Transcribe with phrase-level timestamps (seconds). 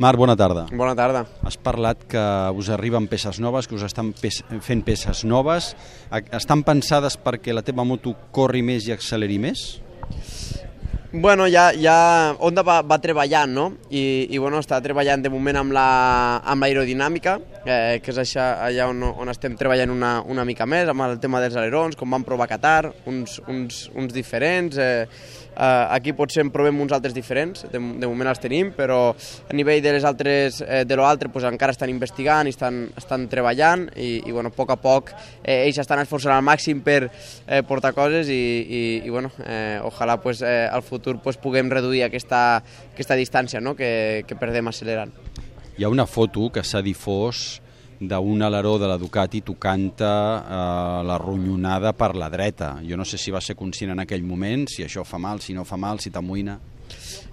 [0.00, 0.62] Marc, bona tarda.
[0.72, 1.26] Bona tarda.
[1.44, 2.20] Has parlat que
[2.56, 5.74] us arriben peces noves, que us estan pes fent peces noves.
[6.32, 9.66] Estan pensades perquè la teva moto corri més i acceleri més?
[11.12, 13.64] Bueno, ja, ja Honda va, va treballant, no?
[13.90, 15.86] I, i bueno, està treballant de moment amb la,
[17.64, 21.18] eh, que és això, allà on, on estem treballant una, una mica més, amb el
[21.18, 24.78] tema dels alerons, com vam provar a Qatar, uns, uns, uns diferents.
[24.78, 25.08] Eh,
[25.50, 29.56] eh, aquí potser en provem uns altres diferents, de, de moment els tenim, però a
[29.56, 33.88] nivell de les altres, eh, de l'altre, pues, encara estan investigant i estan, estan treballant
[33.96, 35.10] i, i bueno, a poc a poc
[35.42, 39.82] eh, ells estan esforçant al màxim per eh, portar coses i, i, i bueno, eh,
[39.82, 42.60] ojalà pues, eh, al futur futur pues, puguem reduir aquesta,
[42.92, 43.74] aquesta distància no?
[43.74, 45.16] que, que perdem accelerant.
[45.80, 47.60] Hi ha una foto que s'ha difós
[48.00, 52.78] d'un aleró de la Ducati tocant-te eh, la ronyonada per la dreta.
[52.84, 55.56] Jo no sé si va ser conscient en aquell moment, si això fa mal, si
[55.56, 56.58] no fa mal, si t'amoïna.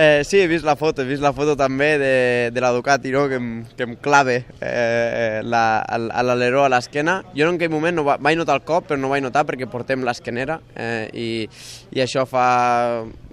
[0.00, 3.10] Eh, sí, he vist la foto, he vist la foto també de, de la Ducati,
[3.10, 3.24] no?
[3.26, 7.16] que, em, que em clave eh, l'aleró a l'esquena.
[7.34, 9.66] Jo en aquell moment no va, vaig notar el cop, però no vaig notar perquè
[9.70, 11.28] portem l'esquenera eh, i,
[11.96, 12.44] i això fa,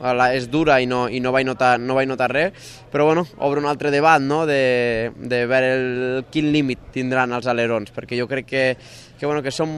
[0.00, 3.26] la, és dura i no, i no vaig notar, no vaig notar res, però bueno,
[3.44, 4.44] obre un altre debat no?
[4.46, 8.66] de, de veure el, quin límit tindran els alerons, perquè jo crec que,
[9.18, 9.74] que, bueno, que som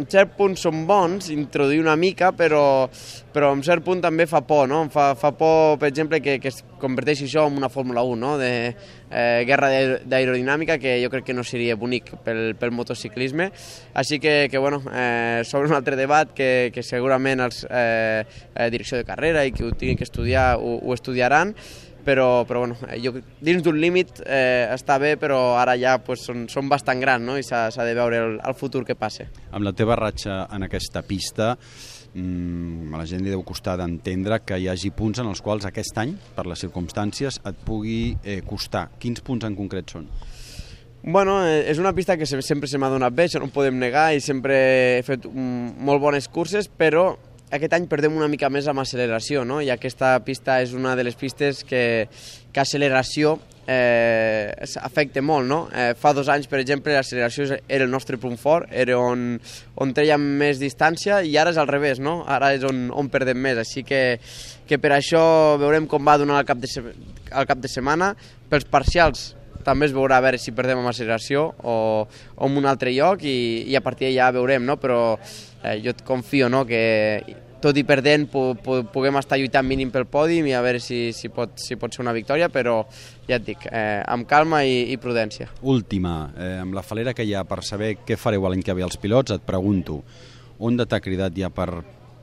[0.00, 2.88] en cert punt són bons, introduir una mica, però,
[3.34, 4.82] però en cert punt també fa por, no?
[4.92, 8.32] Fa, fa por, per exemple, que, que es converteixi això en una Fórmula 1, no?
[8.40, 9.68] De eh, guerra
[10.08, 13.50] d'aerodinàmica, que jo crec que no seria bonic pel, pel motociclisme.
[14.00, 18.70] Així que, que bueno, eh, sobre un altre debat que, que segurament els eh, eh,
[18.72, 21.54] direcció de carrera i que ho tinguin que estudiar ho, ho estudiaran,
[22.04, 26.46] però, però bueno, jo, dins d'un límit eh, està bé, però ara ja pues, són,
[26.50, 27.38] són bastant grans no?
[27.38, 29.28] i s'ha de veure el, el futur que passa.
[29.50, 31.54] Amb la teva ratxa en aquesta pista,
[32.14, 35.68] mmm, a la gent li deu costar d'entendre que hi hagi punts en els quals
[35.68, 38.88] aquest any, per les circumstàncies, et pugui eh, costar.
[39.00, 40.08] Quins punts en concret són?
[41.02, 43.78] Bueno, eh, és una pista que sempre se m'ha donat bé, això no ho podem
[43.80, 44.56] negar, i sempre
[44.98, 47.14] he fet mm, molt bones curses, però
[47.50, 49.60] aquest any perdem una mica més amb acceleració, no?
[49.62, 51.82] i aquesta pista és una de les pistes que,
[52.52, 55.48] que acceleració eh, afecta molt.
[55.50, 55.60] No?
[55.74, 59.34] Eh, fa dos anys, per exemple, l'acceleració era el nostre punt fort, era on,
[59.82, 62.20] on trèiem més distància i ara és al revés, no?
[62.26, 63.58] ara és on, on perdem més.
[63.62, 64.20] Així que,
[64.66, 65.24] que per això
[65.60, 68.14] veurem com va donar el cap de, el cap de setmana.
[68.50, 69.30] Pels parcials
[69.66, 71.76] també es veurà a veure si perdem amb acceleració o,
[72.06, 74.78] o en un altre lloc i, i a partir d'allà veurem, no?
[74.80, 76.64] però eh, jo et confio no?
[76.68, 76.82] que
[77.60, 81.10] tot i perdent pu pu puguem estar lluitant mínim pel pòdim i a veure si,
[81.16, 82.80] si, pot, si pot ser una victòria, però
[83.28, 85.50] ja et dic, eh, amb calma i, i prudència.
[85.60, 88.86] Última, eh, amb la falera que hi ha per saber què fareu l'any que ve
[88.86, 90.00] els pilots, et pregunto,
[90.60, 91.68] on t'ha cridat ja per,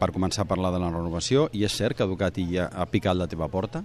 [0.00, 3.16] per començar a parlar de la renovació i és cert que Ducati ja ha picat
[3.16, 3.84] la teva porta?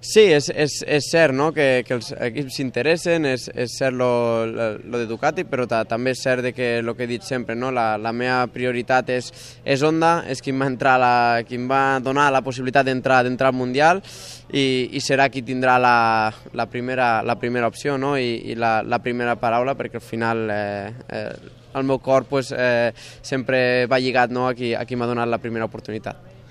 [0.00, 1.48] Sí, és, és, és cert no?
[1.50, 5.80] que, que els equips s'interessen, és, és cert lo, lo, lo de Ducati, però ta,
[5.90, 7.72] també és cert de que el que he dit sempre, no?
[7.74, 9.32] la, la meva prioritat és,
[9.66, 13.50] és Honda, és qui em va, la, qui em va donar la possibilitat d'entrar d'entrar
[13.50, 13.98] al Mundial
[14.54, 15.96] i, i serà qui tindrà la,
[16.54, 18.14] la, primera, la primera opció no?
[18.14, 21.28] I, i la, la primera paraula, perquè al final eh, eh,
[21.74, 24.46] el meu cor pues, eh, sempre va lligat no?
[24.46, 26.37] a qui, a qui m'ha donat la primera oportunitat.